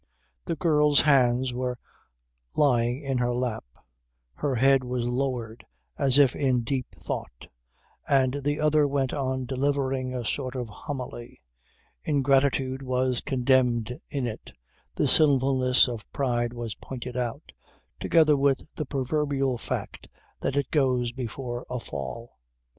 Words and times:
The 0.45 0.55
girl's 0.55 1.01
hands 1.01 1.53
were 1.53 1.77
lying 2.57 3.03
in 3.03 3.19
her 3.19 3.35
lap; 3.35 3.63
her 4.33 4.55
head 4.55 4.83
was 4.83 5.05
lowered 5.05 5.63
as 5.95 6.17
if 6.17 6.35
in 6.35 6.61
deep 6.63 6.95
thought; 6.95 7.45
and 8.09 8.41
the 8.43 8.59
other 8.59 8.87
went 8.87 9.13
on 9.13 9.45
delivering 9.45 10.15
a 10.15 10.25
sort 10.25 10.55
of 10.55 10.69
homily. 10.69 11.39
Ingratitude 12.03 12.81
was 12.81 13.21
condemned 13.21 14.01
in 14.09 14.25
it, 14.25 14.51
the 14.95 15.07
sinfulness 15.07 15.87
of 15.87 16.11
pride 16.11 16.51
was 16.51 16.73
pointed 16.73 17.15
out 17.15 17.51
together 17.99 18.35
with 18.35 18.63
the 18.75 18.87
proverbial 18.87 19.59
fact 19.59 20.09
that 20.39 20.55
it 20.55 20.71
"goes 20.71 21.11
before 21.11 21.63
a 21.69 21.79
fall." 21.79 22.39